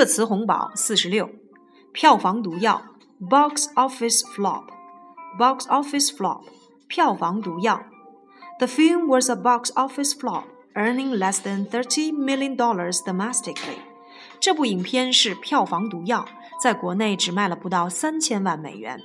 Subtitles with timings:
[0.00, 1.30] 热词红宝四十六，
[1.92, 2.82] 票房毒药
[3.20, 4.64] box office flop
[5.38, 6.44] box office flop
[6.88, 7.82] 票房毒药。
[8.58, 13.78] The film was a box office flop, earning less than thirty million dollars domestically.
[14.40, 16.26] 这部影片是票房毒药，
[16.62, 19.00] 在国内只卖了不到三千万美元。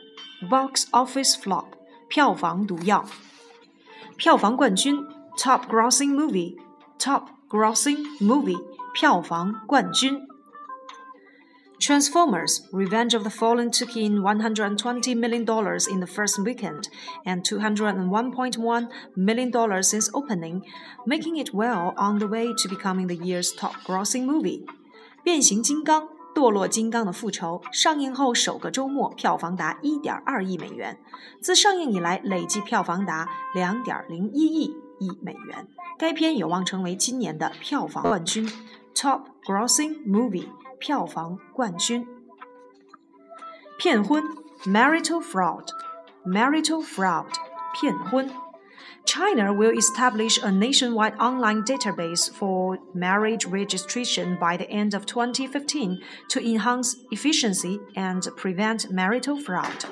[0.50, 1.66] Box office flop
[2.08, 3.06] 票房毒药。
[4.18, 4.98] 票房冠军
[5.38, 6.58] top grossing movie
[6.98, 8.62] top grossing movie
[8.94, 10.28] 票房冠军。
[11.80, 15.42] Transformers Revenge of the Fallen took in $120 million
[15.90, 16.88] in the first weekend
[17.26, 20.62] and $201.1 million since opening,
[21.08, 24.64] making it well on the way to becoming the year's top grossing movie.
[25.24, 31.00] 变形金刚堕落金刚的复仇上映后首个周末票房达1.2亿美元，
[31.42, 35.68] 自上映以来累计票房达2.01亿亿美元。
[35.98, 38.48] 该片有望成为今年的票房冠军，
[38.94, 40.48] Top Grossing Movie。
[40.80, 42.08] 票房冠军。
[43.78, 44.24] 骗婚
[44.66, 47.28] （marital fraud），marital fraud，
[47.74, 48.30] 骗婚。
[49.04, 56.40] China will establish a nationwide online database for marriage registration by the end of 2015 to
[56.40, 59.86] enhance efficiency and prevent marital fraud.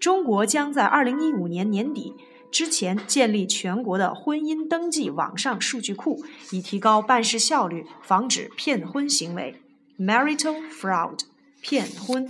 [0.00, 2.14] 中国将在2015年年底
[2.50, 9.60] 之前建立全国的婚姻登记网上数据库，以提高办事效率，防止骗婚行为。
[10.00, 11.20] marital fraud
[11.62, 12.28] 骗婚，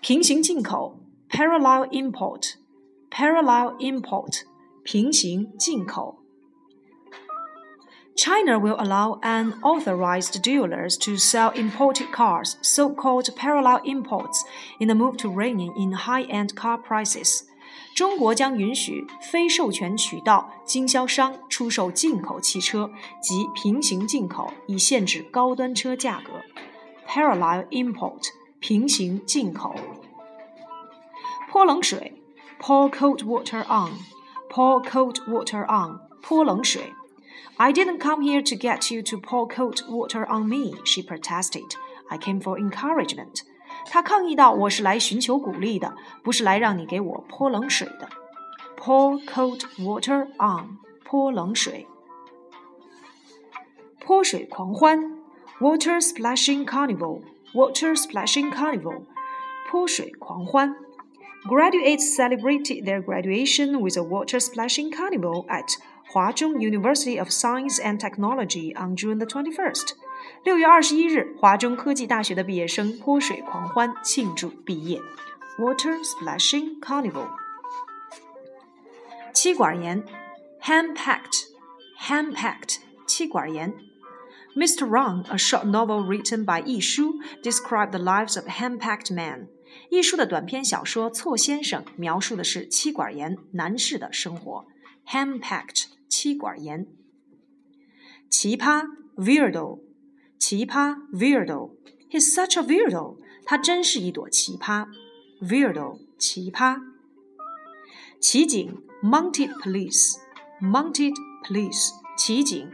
[0.00, 2.54] 平行进口 parallel import
[3.10, 4.42] parallel import
[4.84, 6.16] 平行进口。
[8.16, 14.44] China will allow unauthorized dealers to sell imported cars, so-called parallel imports,
[14.78, 17.44] in a move to rein in high-end car prices.
[17.94, 26.32] 中国将允许非授权渠道经销商出售进口汽车及平行进口，以限制高端车价格。
[27.06, 28.22] Parallel import，
[28.60, 29.74] 平行进口。
[31.50, 32.22] 泼冷水，
[32.60, 36.92] pour cold water on，pour cold water on，泼冷水。
[37.56, 41.74] I didn't come here to get you to pour cold water on me, she protested.
[42.08, 43.42] I came for encouragement.
[43.86, 48.08] 他抗议道：“我是来寻求鼓励的，不是来让你给我泼冷水的。”
[48.76, 51.86] Pour cold water on，泼冷水。
[53.98, 55.18] 泼水狂欢，
[55.60, 59.02] Water splashing carnival，Water splashing carnival，
[59.68, 60.74] 泼水狂欢。
[61.46, 65.76] Graduates celebrated their graduation with a water splashing carnival at
[66.12, 69.94] Huazhong University of Science and Technology on June the 21st.
[70.43, 74.99] 六月二十一日，华中科技大学的毕业生泼水狂欢庆祝毕业
[75.59, 77.29] ，Water Splashing Carnival。
[79.33, 80.03] 气管炎
[80.61, 83.73] ，henpecked，hand-packed，气管炎。
[84.55, 84.87] Mr.
[84.87, 89.49] Wrong, a short novel written by Yi Shu, described the lives of henpecked men.
[89.89, 94.65] 一书的短篇小说《错先生》描述的是妻管严男士的生活。
[95.05, 96.87] Henpecked，妻管严。
[98.29, 98.85] 奇葩
[99.17, 99.81] ，weirdo，
[100.38, 104.86] 奇葩 weirdo，he's such a weirdo，他真是一朵奇葩
[105.40, 106.80] weirdo 奇葩。
[108.20, 111.14] 骑警 mounted police，mounted
[111.46, 112.70] police 骑警。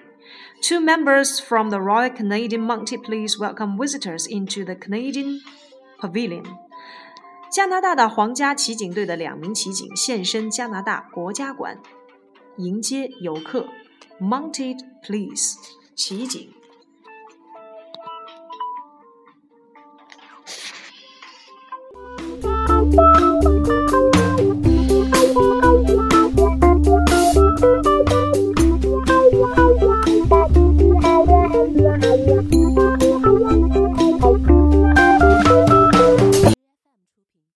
[0.61, 5.41] Two members from the Royal Canadian Mounted Police welcome visitors into the Canadian
[6.01, 6.45] Pavilion.
[7.51, 11.81] 加拿大的皇家骑警队的两名骑警现身加拿大国家馆，
[12.57, 13.69] 迎接游客。
[14.19, 15.57] Mounted Police
[15.95, 16.51] 骑警。